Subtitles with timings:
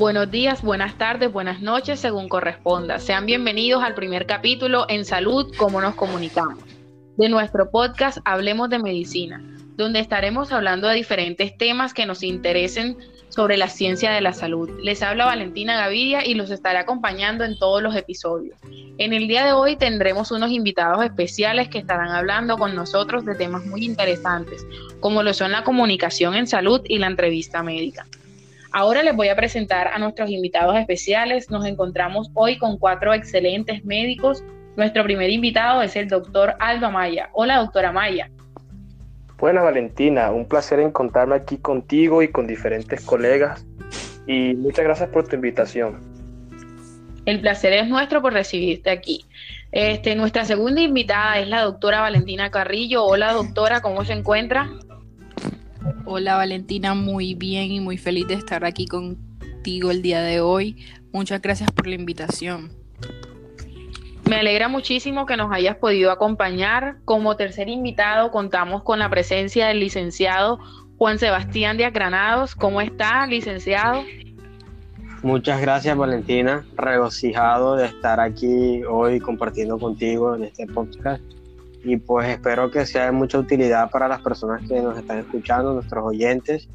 [0.00, 2.98] Buenos días, buenas tardes, buenas noches, según corresponda.
[2.98, 6.64] Sean bienvenidos al primer capítulo en Salud, cómo nos comunicamos,
[7.18, 9.44] de nuestro podcast Hablemos de Medicina,
[9.76, 12.96] donde estaremos hablando de diferentes temas que nos interesen
[13.28, 14.70] sobre la ciencia de la salud.
[14.82, 18.58] Les habla Valentina Gaviria y los estaré acompañando en todos los episodios.
[18.96, 23.34] En el día de hoy tendremos unos invitados especiales que estarán hablando con nosotros de
[23.34, 24.64] temas muy interesantes,
[25.00, 28.06] como lo son la comunicación en salud y la entrevista médica.
[28.72, 31.50] Ahora les voy a presentar a nuestros invitados especiales.
[31.50, 34.44] Nos encontramos hoy con cuatro excelentes médicos.
[34.76, 37.30] Nuestro primer invitado es el doctor Aldo Amaya.
[37.32, 38.30] Hola, doctora Amaya.
[39.38, 40.30] Buenas, Valentina.
[40.30, 43.66] Un placer encontrarme aquí contigo y con diferentes colegas.
[44.28, 45.98] Y muchas gracias por tu invitación.
[47.26, 49.24] El placer es nuestro por recibirte aquí.
[49.72, 53.04] Este, nuestra segunda invitada es la doctora Valentina Carrillo.
[53.04, 54.70] Hola, doctora, ¿cómo se encuentra?
[56.04, 60.76] Hola Valentina, muy bien y muy feliz de estar aquí contigo el día de hoy.
[61.12, 62.70] Muchas gracias por la invitación.
[64.28, 66.98] Me alegra muchísimo que nos hayas podido acompañar.
[67.04, 70.60] Como tercer invitado contamos con la presencia del licenciado
[70.98, 72.54] Juan Sebastián de Granados.
[72.54, 74.04] ¿Cómo está, licenciado?
[75.22, 76.64] Muchas gracias, Valentina.
[76.76, 81.22] Regocijado de estar aquí hoy compartiendo contigo en este podcast
[81.82, 85.74] y pues espero que sea de mucha utilidad para las personas que nos están escuchando,
[85.74, 86.68] nuestros oyentes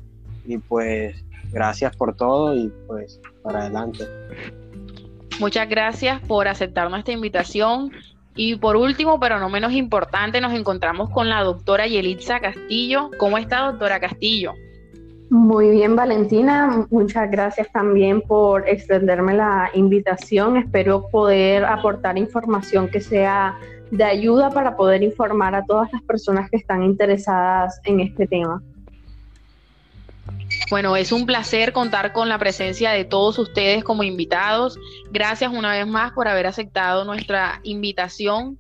[0.46, 4.06] y pues gracias por todo y pues para adelante.
[5.40, 7.92] Muchas gracias por aceptar nuestra invitación
[8.36, 13.12] y por último, pero no menos importante, nos encontramos con la doctora Yelitza Castillo.
[13.18, 14.54] ¿Cómo está, doctora Castillo?
[15.30, 16.86] Muy bien, Valentina.
[16.92, 20.58] Muchas gracias también por extenderme la invitación.
[20.58, 23.58] Espero poder aportar información que sea
[23.92, 28.62] de ayuda para poder informar a todas las personas que están interesadas en este tema.
[30.70, 34.80] Bueno, es un placer contar con la presencia de todos ustedes como invitados.
[35.12, 38.58] Gracias una vez más por haber aceptado nuestra invitación.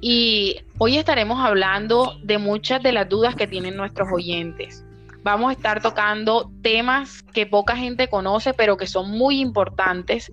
[0.00, 4.84] Y hoy estaremos hablando de muchas de las dudas que tienen nuestros oyentes.
[5.22, 10.30] Vamos a estar tocando temas que poca gente conoce, pero que son muy importantes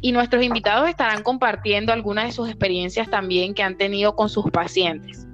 [0.00, 4.50] y nuestros invitados estarán compartiendo algunas de sus experiencias también que han tenido con sus
[4.50, 5.26] pacientes.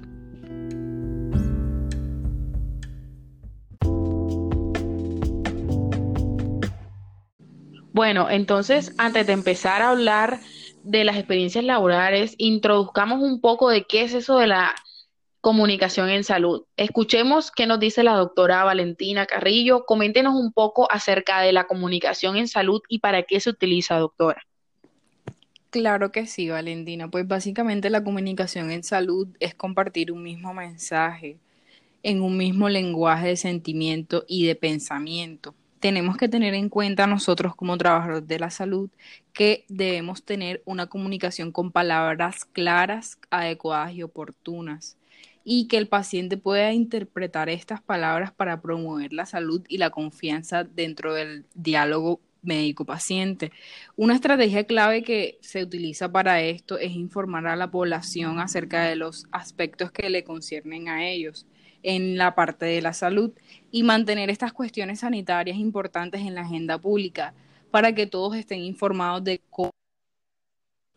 [7.92, 10.40] Bueno, entonces antes de empezar a hablar
[10.82, 14.74] de las experiencias laborales, introduzcamos un poco de qué es eso de la
[15.42, 16.64] comunicación en salud.
[16.76, 19.84] Escuchemos qué nos dice la doctora Valentina Carrillo.
[19.84, 24.42] Coméntenos un poco acerca de la comunicación en salud y para qué se utiliza, doctora.
[25.72, 27.10] Claro que sí, Valentina.
[27.10, 31.38] Pues básicamente la comunicación en salud es compartir un mismo mensaje
[32.02, 35.54] en un mismo lenguaje de sentimiento y de pensamiento.
[35.80, 38.90] Tenemos que tener en cuenta nosotros como trabajadores de la salud
[39.32, 44.98] que debemos tener una comunicación con palabras claras, adecuadas y oportunas
[45.44, 50.64] y que el paciente pueda interpretar estas palabras para promover la salud y la confianza
[50.64, 53.52] dentro del diálogo médico-paciente.
[53.96, 58.96] Una estrategia clave que se utiliza para esto es informar a la población acerca de
[58.96, 61.46] los aspectos que le conciernen a ellos
[61.82, 63.32] en la parte de la salud
[63.70, 67.34] y mantener estas cuestiones sanitarias importantes en la agenda pública
[67.70, 69.70] para que todos estén informados de cómo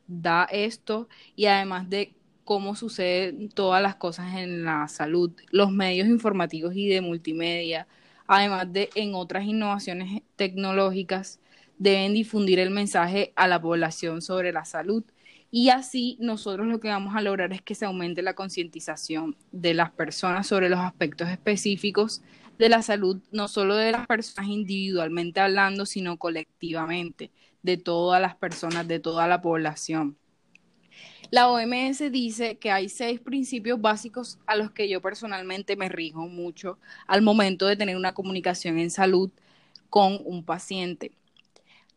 [0.08, 2.14] da esto y además de
[2.44, 7.88] cómo suceden todas las cosas en la salud, los medios informativos y de multimedia,
[8.28, 11.40] además de en otras innovaciones tecnológicas,
[11.78, 15.04] deben difundir el mensaje a la población sobre la salud.
[15.52, 19.74] Y así nosotros lo que vamos a lograr es que se aumente la concientización de
[19.74, 22.22] las personas sobre los aspectos específicos
[22.58, 27.32] de la salud, no solo de las personas individualmente hablando, sino colectivamente,
[27.64, 30.18] de todas las personas, de toda la población.
[31.32, 36.28] La OMS dice que hay seis principios básicos a los que yo personalmente me rijo
[36.28, 36.78] mucho
[37.08, 39.32] al momento de tener una comunicación en salud
[39.90, 41.12] con un paciente.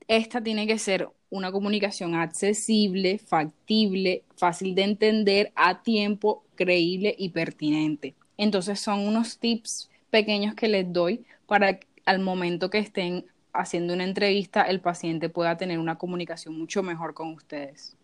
[0.08, 7.28] Esta tiene que ser una comunicación accesible, factible, fácil de entender, a tiempo, creíble y
[7.28, 8.14] pertinente.
[8.38, 13.92] Entonces son unos tips pequeños que les doy para que al momento que estén haciendo
[13.92, 17.97] una entrevista el paciente pueda tener una comunicación mucho mejor con ustedes.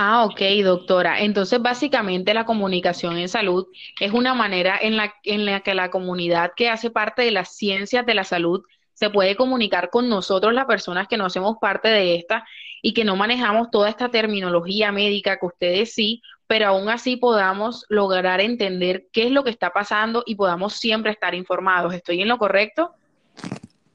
[0.00, 1.20] Ah, ok, doctora.
[1.22, 3.66] Entonces, básicamente la comunicación en salud
[3.98, 7.56] es una manera en la, en la que la comunidad que hace parte de las
[7.56, 8.62] ciencias de la salud
[8.94, 12.46] se puede comunicar con nosotros, las personas que no hacemos parte de esta
[12.80, 17.84] y que no manejamos toda esta terminología médica que ustedes sí, pero aún así podamos
[17.88, 21.92] lograr entender qué es lo que está pasando y podamos siempre estar informados.
[21.92, 22.94] ¿Estoy en lo correcto?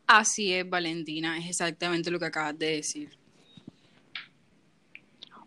[0.05, 3.22] Así es, Valentina, es exactamente lo que acabas de decir.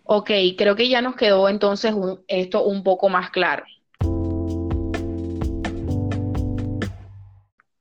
[0.08, 1.92] Ok, creo que ya nos quedó entonces
[2.28, 3.64] esto un poco más claro.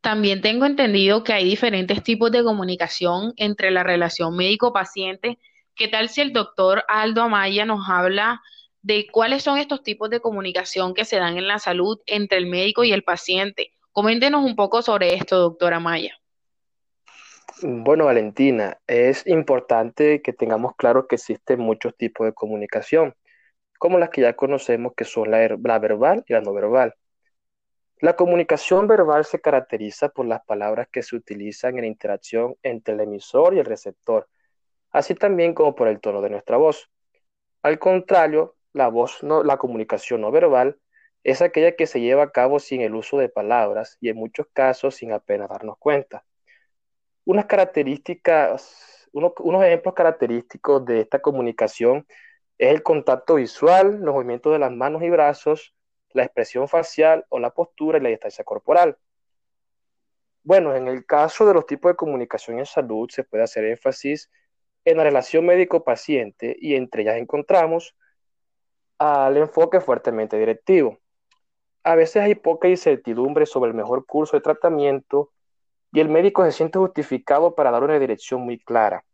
[0.01, 5.37] También tengo entendido que hay diferentes tipos de comunicación entre la relación médico-paciente.
[5.75, 8.41] ¿Qué tal si el doctor Aldo Amaya nos habla
[8.81, 12.47] de cuáles son estos tipos de comunicación que se dan en la salud entre el
[12.47, 13.71] médico y el paciente?
[13.91, 16.19] Coméntenos un poco sobre esto, doctora Amaya.
[17.67, 23.15] Bueno, Valentina, es importante que tengamos claro que existen muchos tipos de comunicación,
[23.79, 26.93] como las que ya conocemos que son la, la verbal y la no verbal.
[27.99, 32.99] La comunicación verbal se caracteriza por las palabras que se utilizan en interacción entre el
[33.01, 34.27] emisor y el receptor,
[34.91, 36.91] así también como por el tono de nuestra voz.
[37.63, 40.77] Al contrario, la voz no, la comunicación no verbal
[41.23, 44.45] es aquella que se lleva a cabo sin el uso de palabras y en muchos
[44.53, 46.25] casos sin apenas darnos cuenta.
[47.25, 52.05] Unas características, unos ejemplos característicos de esta comunicación
[52.57, 55.73] es el contacto visual, los movimientos de las manos y brazos,
[56.13, 58.97] la expresión facial o la postura y la distancia corporal.
[60.43, 64.29] Bueno, en el caso de los tipos de comunicación en salud se puede hacer énfasis
[64.85, 67.95] en la relación médico-paciente y entre ellas encontramos
[68.99, 70.99] al enfoque fuertemente directivo.
[71.83, 75.31] A veces hay poca incertidumbre sobre el mejor curso de tratamiento
[75.95, 79.05] y el médico se siente justificado para dar una dirección muy clara.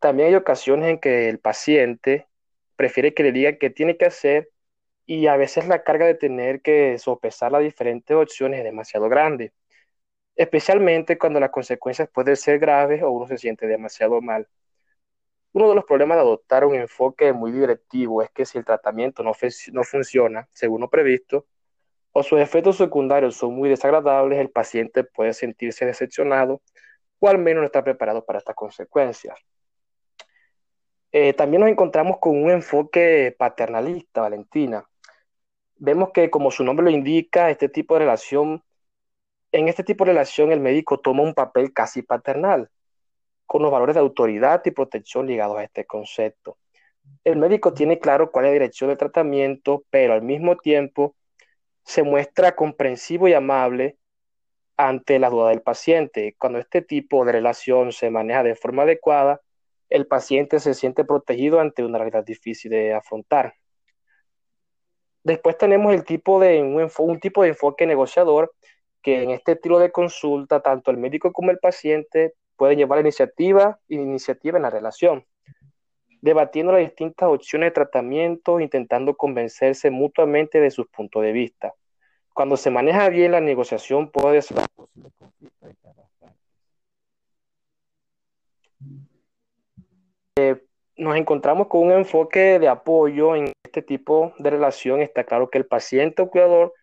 [0.00, 2.26] También hay ocasiones en que el paciente
[2.74, 4.50] prefiere que le digan qué tiene que hacer
[5.06, 9.52] y a veces la carga de tener que sopesar las diferentes opciones es demasiado grande,
[10.34, 14.48] especialmente cuando las consecuencias pueden ser graves o uno se siente demasiado mal.
[15.52, 19.22] Uno de los problemas de adoptar un enfoque muy directivo es que si el tratamiento
[19.22, 19.34] no,
[19.72, 21.46] no funciona según lo previsto
[22.18, 26.62] o sus efectos secundarios son muy desagradables, el paciente puede sentirse decepcionado
[27.18, 29.38] o al menos no está preparado para estas consecuencias.
[31.12, 34.88] Eh, también nos encontramos con un enfoque paternalista, Valentina,
[35.76, 38.64] vemos que como su nombre lo indica, este tipo de relación,
[39.52, 42.70] en este tipo de relación el médico toma un papel casi paternal,
[43.44, 46.56] con los valores de autoridad y protección ligados a este concepto.
[47.24, 51.14] El médico tiene claro cuál es la dirección del tratamiento, pero al mismo tiempo
[51.86, 53.96] se muestra comprensivo y amable
[54.76, 56.34] ante la duda del paciente.
[56.36, 59.40] Cuando este tipo de relación se maneja de forma adecuada,
[59.88, 63.54] el paciente se siente protegido ante una realidad difícil de afrontar.
[65.22, 68.52] Después tenemos el tipo de, un, tipo de enfoque negociador
[69.00, 73.78] que en este estilo de consulta tanto el médico como el paciente pueden llevar iniciativa,
[73.88, 75.24] iniciativa en la relación,
[76.20, 81.74] debatiendo las distintas opciones de tratamiento, intentando convencerse mutuamente de sus puntos de vista.
[82.34, 85.56] Cuando se maneja bien la negociación puede ser posible conflicto
[90.38, 90.62] eh,
[90.98, 95.58] nos encontramos con un enfoque de apoyo en este tipo de relación, está claro que
[95.58, 96.74] el paciente o cuidador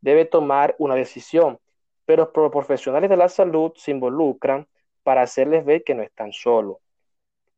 [0.00, 1.58] debe tomar una decisión,
[2.06, 4.66] pero los profesionales de la salud se involucran
[5.02, 6.78] para hacerles ver que no están solos.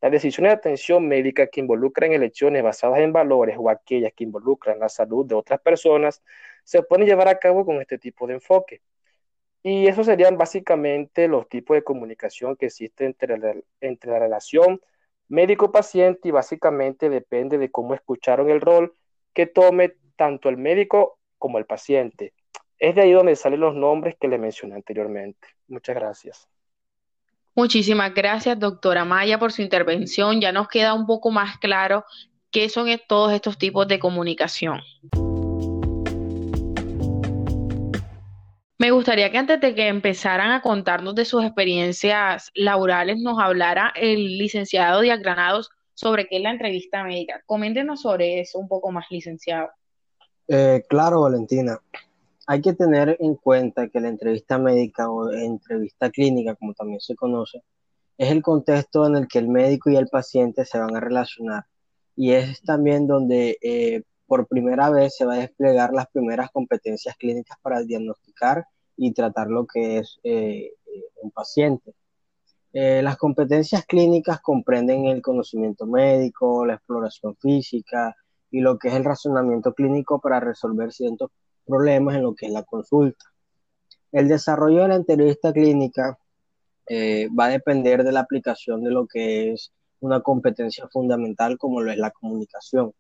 [0.04, 4.78] Las decisiones de atención médica que involucran elecciones basadas en valores o aquellas que involucran
[4.78, 6.22] la salud de otras personas
[6.62, 8.82] se pueden llevar a cabo con este tipo de enfoque.
[9.62, 14.78] Y esos serían básicamente los tipos de comunicación que existen entre, entre la relación
[15.28, 18.94] médico-paciente y básicamente depende de cómo escucharon el rol
[19.32, 22.34] que tome tanto el médico como el paciente.
[22.78, 25.48] Es de ahí donde salen los nombres que le mencioné anteriormente.
[25.66, 26.53] Muchas gracias.
[27.56, 30.40] Muchísimas gracias, doctora Maya, por su intervención.
[30.40, 32.04] Ya nos queda un poco más claro
[32.50, 34.80] qué son todos estos tipos de comunicación.
[38.76, 43.92] Me gustaría que antes de que empezaran a contarnos de sus experiencias laborales, nos hablara
[43.94, 47.40] el licenciado Diagranados sobre qué es la entrevista médica.
[47.46, 49.70] Coméntenos sobre eso un poco más, licenciado.
[50.48, 51.78] Eh, claro, Valentina.
[52.46, 57.14] Hay que tener en cuenta que la entrevista médica o entrevista clínica, como también se
[57.14, 57.62] conoce,
[58.18, 61.64] es el contexto en el que el médico y el paciente se van a relacionar.
[62.16, 67.16] Y es también donde eh, por primera vez se va a desplegar las primeras competencias
[67.16, 70.72] clínicas para diagnosticar y tratar lo que es eh,
[71.22, 71.94] un paciente.
[72.72, 78.14] Eh, las competencias clínicas comprenden el conocimiento médico, la exploración física
[78.50, 81.30] y lo que es el razonamiento clínico para resolver ciertos
[81.66, 83.24] problemas en lo que es la consulta.
[84.12, 86.18] El desarrollo de la entrevista clínica
[86.86, 91.80] eh, va a depender de la aplicación de lo que es una competencia fundamental como
[91.80, 92.92] lo es la comunicación.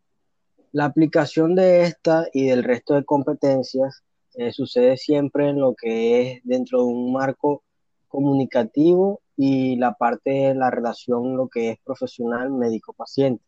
[0.72, 4.02] La aplicación de esta y del resto de competencias
[4.34, 7.62] eh, sucede siempre en lo que es dentro de un marco
[8.08, 13.44] comunicativo y la parte de la relación, lo que es profesional médico-paciente.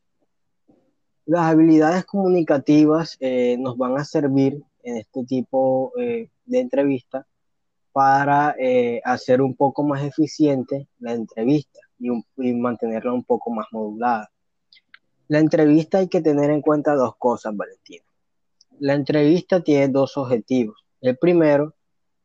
[1.25, 7.27] Las habilidades comunicativas eh, nos van a servir en este tipo eh, de entrevista
[7.93, 14.31] para eh, hacer un poco más eficiente la entrevista y, mantenerla un poco más modulada.
[15.29, 18.05] La entrevista hay que tener en cuenta dos cosas, Valentina.
[18.79, 20.85] La entrevista tiene dos objetivos.
[21.01, 21.75] El primero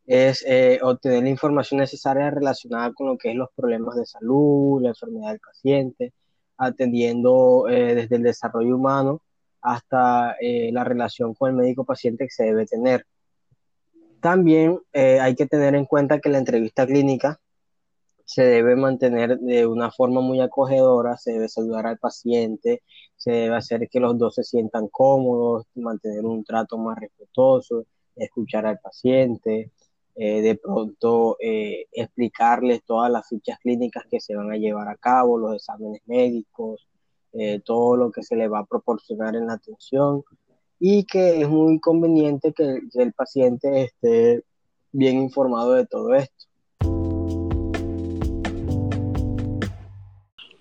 [0.05, 4.83] es eh, obtener la información necesaria relacionada con lo que es los problemas de salud,
[4.83, 6.13] la enfermedad del paciente,
[6.57, 9.21] atendiendo desde el desarrollo humano
[9.61, 13.05] hasta eh, la relación con el médico paciente que se debe tener.
[14.19, 17.39] También hay que tener en cuenta que la entrevista clínica
[18.31, 22.81] se debe mantener de una forma muy acogedora, se debe saludar al paciente,
[23.17, 28.65] se debe hacer que los dos se sientan cómodos, mantener un trato más respetuoso, escuchar
[28.65, 29.71] al paciente,
[30.15, 34.95] eh, de pronto eh, explicarles todas las fichas clínicas que se van a llevar a
[34.95, 36.87] cabo, los exámenes médicos,
[37.33, 40.23] eh, todo lo que se le va a proporcionar en la atención
[40.79, 44.43] y que es muy conveniente que el paciente esté
[44.91, 46.45] bien informado de todo esto.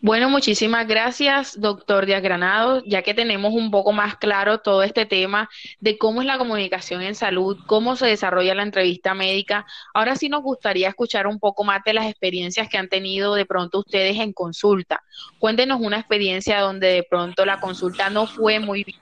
[0.02, 5.04] Bueno, muchísimas gracias, doctor Díaz Granado, ya que tenemos un poco más claro todo este
[5.04, 9.66] tema de cómo es la comunicación en salud, cómo se desarrolla la entrevista médica.
[9.92, 13.44] Ahora sí nos gustaría escuchar un poco más de las experiencias que han tenido de
[13.44, 15.02] pronto ustedes en consulta.
[15.38, 18.98] Cuéntenos una experiencia donde de pronto la consulta no fue muy bien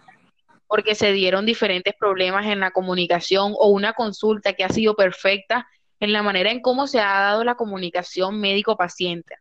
[0.67, 5.69] porque se dieron diferentes problemas en la comunicación o una consulta que ha sido perfecta
[6.01, 9.37] en la manera en cómo se ha dado la comunicación médico-paciente.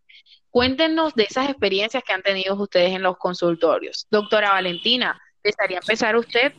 [0.58, 4.08] Cuéntenos de esas experiencias que han tenido ustedes en los consultorios.
[4.10, 6.52] Doctora Valentina, ¿desearía empezar usted?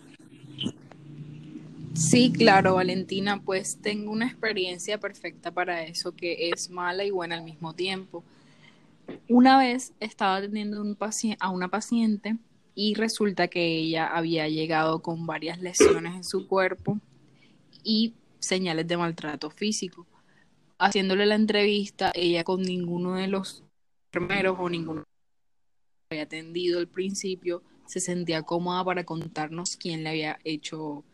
[1.95, 7.35] Sí, claro, Valentina, pues tengo una experiencia perfecta para eso, que es mala y buena
[7.35, 8.23] al mismo tiempo.
[9.29, 10.77] Una vez estaba atendiendo
[11.41, 12.37] a una paciente
[12.77, 17.01] y resulta que ella había llegado con varias lesiones en su cuerpo
[17.83, 20.07] y señales de maltrato físico.
[20.79, 23.65] Haciéndole la entrevista, ella con ninguno de los
[24.13, 25.05] enfermeros o ninguno
[26.11, 31.05] había atendido al principio se sentía cómoda para contarnos quién le había hecho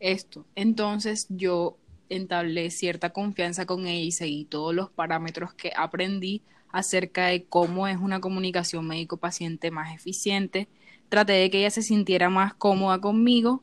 [0.00, 0.46] esto.
[0.54, 1.76] Entonces yo
[2.08, 6.42] entablé cierta confianza con ella y seguí todos los parámetros que aprendí
[6.72, 10.68] acerca de cómo es una comunicación médico-paciente más eficiente.
[11.08, 13.62] Traté de que ella se sintiera más cómoda conmigo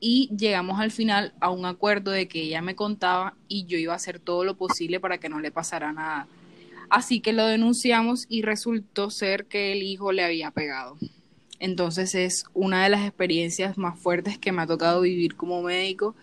[0.00, 3.92] y llegamos al final a un acuerdo de que ella me contaba y yo iba
[3.92, 6.28] a hacer todo lo posible para que no le pasara nada.
[6.90, 10.96] Así que lo denunciamos y resultó ser que el hijo le había pegado.
[11.58, 16.14] Entonces es una de las experiencias más fuertes que me ha tocado vivir como médico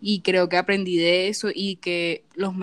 [0.00, 2.54] y creo que aprendí de eso y que los,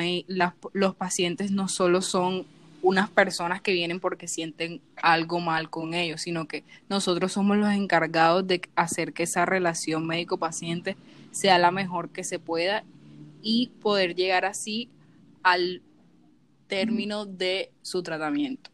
[0.73, 2.45] los pacientes no solo son
[2.81, 7.71] unas personas que vienen porque sienten algo mal con ellos, sino que nosotros somos los
[7.73, 10.95] encargados de hacer que esa relación médico-paciente
[11.31, 12.83] sea la mejor que se pueda
[13.41, 14.89] y poder llegar así
[15.43, 15.81] al
[16.67, 18.69] término de su tratamiento.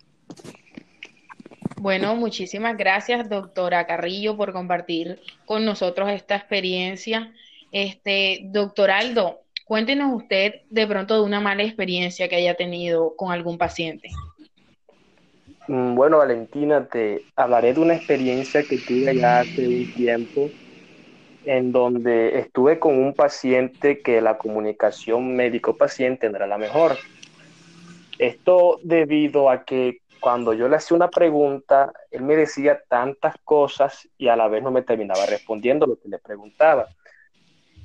[1.78, 7.34] Bueno, muchísimas gracias, doctora Carrillo, por compartir con nosotros esta experiencia.
[7.72, 13.32] Este, doctor Aldo, cuéntenos usted de pronto de una mala experiencia que haya tenido con
[13.32, 14.10] algún paciente.
[15.68, 20.50] Mm, bueno, Valentina, te hablaré de una experiencia que tuve ya hace un tiempo
[21.46, 26.98] en donde estuve con un paciente que la comunicación médico-paciente no era la mejor.
[28.20, 34.08] Esto debido a que cuando yo le hacía una pregunta, él me decía tantas cosas
[34.18, 36.88] y a la vez no me terminaba respondiendo lo que le preguntaba.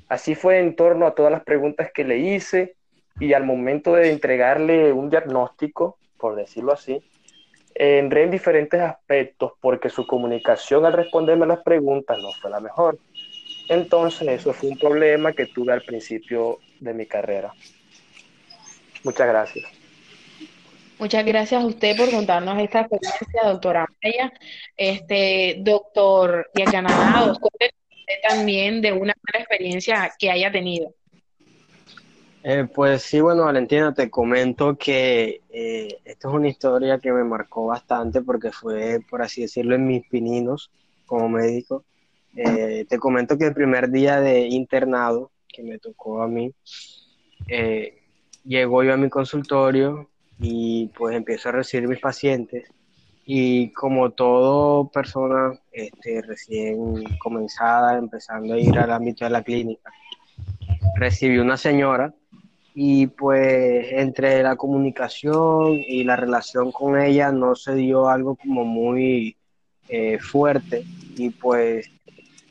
[0.07, 2.75] Así fue en torno a todas las preguntas que le hice
[3.19, 7.03] y al momento de entregarle un diagnóstico, por decirlo así,
[7.75, 12.97] entré en diferentes aspectos porque su comunicación al responderme las preguntas no fue la mejor.
[13.67, 17.53] Entonces eso fue un problema que tuve al principio de mi carrera.
[19.03, 19.78] Muchas gracias.
[20.99, 24.33] Muchas gracias a usted por contarnos esta experiencia, doctora Maya.
[24.75, 27.69] Este, doctor Yacananados, usted
[28.27, 30.93] también de una mala experiencia que haya tenido.
[32.43, 37.23] Eh, pues sí, bueno, Valentina, te comento que eh, esta es una historia que me
[37.23, 40.69] marcó bastante porque fue, por así decirlo, en mis pininos
[41.05, 41.85] como médico.
[42.35, 46.53] Eh, te comento que el primer día de internado que me tocó a mí,
[48.43, 52.69] llegó yo a mi consultorio y pues empiezo a recibir mis pacientes.
[53.25, 59.91] Y como todo persona este, recién comenzada, empezando a ir al ámbito de la clínica,
[60.95, 62.13] recibí una señora
[62.73, 68.63] y pues entre la comunicación y la relación con ella no se dio algo como
[68.63, 69.35] muy
[69.89, 70.83] eh, fuerte.
[71.15, 71.91] Y pues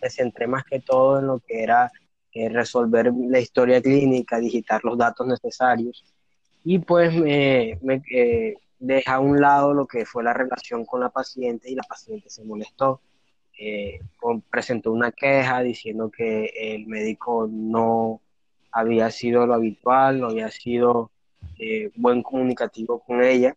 [0.00, 1.90] me centré más que todo en lo que era
[2.33, 6.04] eh, resolver la historia clínica, digitar los datos necesarios
[6.64, 11.00] y pues me, me eh, deja a un lado lo que fue la relación con
[11.00, 13.00] la paciente y la paciente se molestó.
[14.50, 18.20] presentó una queja diciendo que el médico no
[18.70, 21.10] había sido lo habitual, no había sido
[21.58, 23.56] eh, buen comunicativo con ella.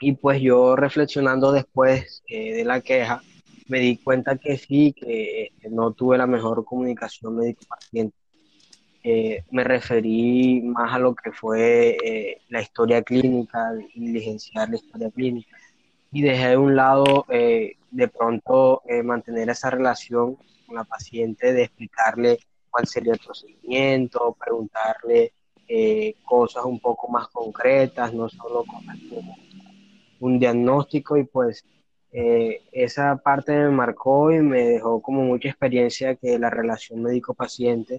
[0.00, 3.22] Y pues yo reflexionando después eh, de la queja,
[3.68, 8.14] me di cuenta que sí, que no tuve la mejor comunicación médico-paciente.
[9.08, 15.56] Eh, me referí más a lo que fue la historia clínica, diligenciar la historia clínica.
[16.10, 20.36] Y dejé de un lado de pronto mantener esa relación
[20.66, 22.38] con la paciente, de explicarle
[22.70, 25.32] cuál sería el procedimiento, preguntarle
[25.68, 28.84] eh, cosas un poco más concretas, no solo con
[30.20, 31.64] un diagnóstico y pues
[32.12, 37.98] eh, esa parte me marcó y me dejó como mucha experiencia que la relación médico-paciente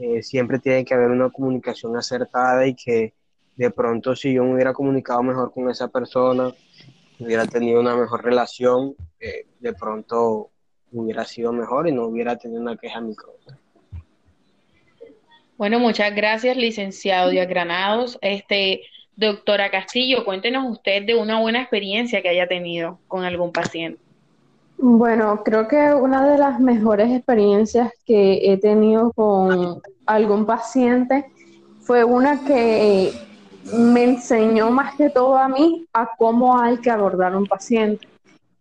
[0.00, 3.12] eh, siempre tiene que haber una comunicación acertada y que
[3.56, 6.52] de pronto si yo me hubiera comunicado mejor con esa persona,
[7.18, 10.50] hubiera tenido una mejor relación, de pronto
[10.92, 13.34] hubiera sido mejor y no hubiera tenido una queja micro.
[15.56, 18.18] Bueno, muchas gracias, licenciado Díaz Granados.
[18.22, 18.80] Este,
[19.14, 24.00] doctora Castillo, cuéntenos usted de una buena experiencia que haya tenido con algún paciente.
[24.82, 31.30] Bueno, creo que una de las mejores experiencias que he tenido con algún paciente
[31.82, 33.12] fue una que
[33.76, 38.08] me enseñó más que todo a mí a cómo hay que abordar un paciente.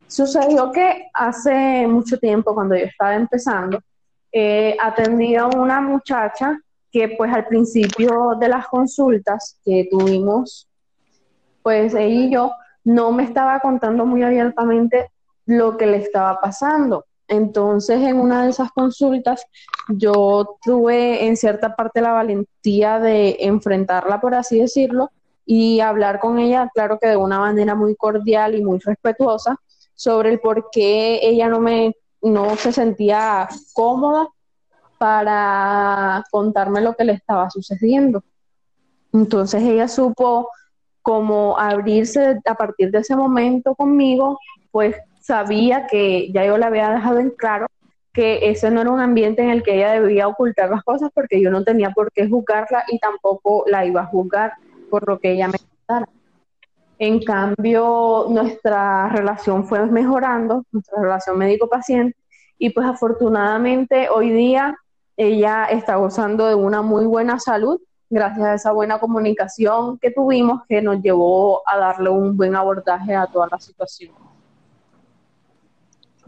[0.08, 3.80] Sucedió que hace mucho tiempo, cuando yo estaba empezando,
[4.34, 6.60] eh, atendí a una muchacha
[6.92, 10.68] que pues al principio de las consultas que tuvimos,
[11.64, 12.52] pues ella y yo
[12.84, 15.10] no me estaba contando muy abiertamente
[15.50, 17.06] lo que le estaba pasando.
[17.28, 19.44] Entonces, en una de esas consultas,
[19.88, 25.12] yo tuve en cierta parte la valentía de enfrentarla, por así decirlo,
[25.46, 29.58] y hablar con ella, claro que de una manera muy cordial y muy respetuosa,
[29.96, 34.28] sobre el por qué ella no me no se sentía cómoda
[34.98, 38.24] para contarme lo que le estaba sucediendo.
[39.14, 40.50] Entonces ella supo
[41.02, 44.38] como abrirse a partir de ese momento conmigo,
[44.72, 44.96] pues
[45.30, 47.68] sabía que ya yo le había dejado en claro
[48.12, 51.40] que ese no era un ambiente en el que ella debía ocultar las cosas porque
[51.40, 54.54] yo no tenía por qué juzgarla y tampoco la iba a juzgar
[54.90, 56.10] por lo que ella me contara.
[56.98, 62.18] En cambio, nuestra relación fue mejorando, nuestra relación médico-paciente,
[62.58, 64.76] y pues afortunadamente hoy día
[65.16, 70.64] ella está gozando de una muy buena salud gracias a esa buena comunicación que tuvimos
[70.68, 74.29] que nos llevó a darle un buen abordaje a toda la situación.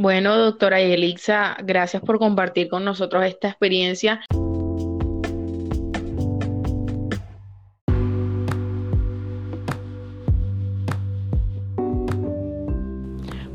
[0.02, 4.22] Bueno, doctora Yelixa, gracias por compartir con nosotros esta experiencia.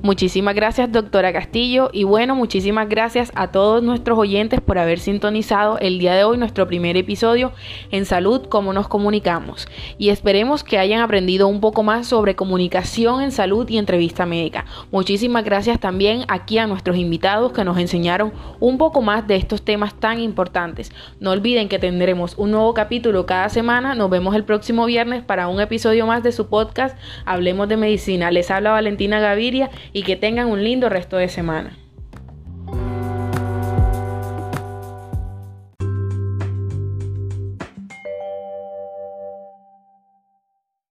[0.06, 1.90] Muchísimas gracias, doctora Castillo.
[1.92, 6.38] Y bueno, muchísimas gracias a todos nuestros oyentes por haber sintonizado el día de hoy
[6.38, 7.50] nuestro primer episodio
[7.90, 9.66] en Salud, cómo nos comunicamos.
[9.98, 14.64] Y esperemos que hayan aprendido un poco más sobre comunicación en salud y entrevista médica.
[14.92, 19.62] Muchísimas gracias también aquí a nuestros invitados que nos enseñaron un poco más de estos
[19.62, 20.92] temas tan importantes.
[21.18, 23.96] No olviden que tendremos un nuevo capítulo cada semana.
[23.96, 28.30] Nos vemos el próximo viernes para un episodio más de su podcast Hablemos de Medicina.
[28.30, 31.74] Les habla Valentina Gaviria y que tengan un lindo resto de semana.